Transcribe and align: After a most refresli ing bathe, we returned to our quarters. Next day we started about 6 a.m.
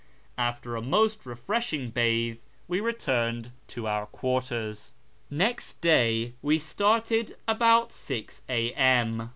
After 0.39 0.75
a 0.75 0.81
most 0.81 1.25
refresli 1.25 1.73
ing 1.73 1.89
bathe, 1.91 2.39
we 2.67 2.79
returned 2.79 3.51
to 3.67 3.85
our 3.85 4.07
quarters. 4.07 4.93
Next 5.29 5.79
day 5.79 6.33
we 6.41 6.57
started 6.57 7.35
about 7.47 7.91
6 7.91 8.41
a.m. 8.49 9.29